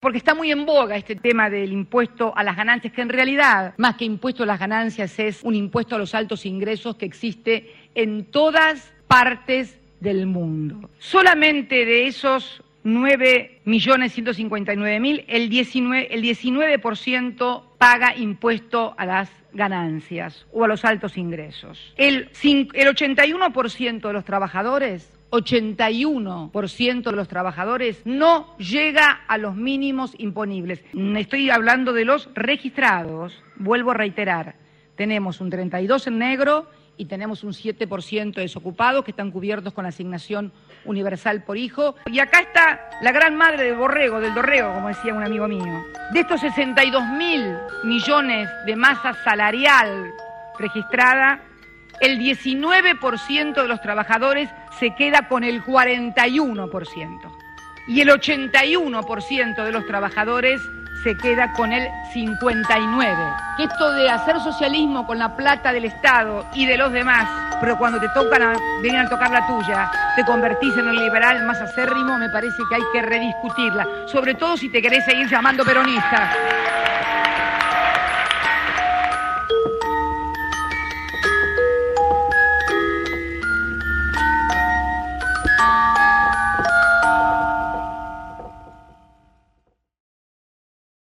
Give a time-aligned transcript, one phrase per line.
[0.00, 3.74] porque está muy en boga este tema del impuesto a las ganancias, que en realidad,
[3.76, 7.74] más que impuesto a las ganancias, es un impuesto a los altos ingresos que existe
[7.94, 10.88] en todas partes del mundo.
[10.98, 16.80] Solamente de esos 9.159.000, el 19%, el 19
[17.76, 21.92] paga impuesto a las ganancias o a los altos ingresos.
[21.98, 30.12] El, el 81% de los trabajadores 81% de los trabajadores no llega a los mínimos
[30.18, 30.82] imponibles.
[31.16, 33.42] Estoy hablando de los registrados.
[33.56, 34.56] Vuelvo a reiterar,
[34.96, 39.88] tenemos un 32 en negro y tenemos un 7% desocupados que están cubiertos con la
[39.88, 40.52] asignación
[40.84, 41.94] universal por hijo.
[42.06, 45.82] Y acá está la gran madre del borrego, del dorrego, como decía un amigo mío.
[46.12, 50.12] De estos 62 mil millones de masa salarial
[50.58, 51.40] registrada,
[52.00, 57.30] el 19% de los trabajadores se queda con el 41%
[57.88, 60.60] y el 81% de los trabajadores
[61.02, 63.56] se queda con el 59%.
[63.56, 67.28] Que esto de hacer socialismo con la plata del Estado y de los demás,
[67.60, 71.60] pero cuando te tocan a, a tocar la tuya, te convertís en el liberal más
[71.60, 76.32] acérrimo, me parece que hay que rediscutirla, sobre todo si te querés seguir llamando peronista.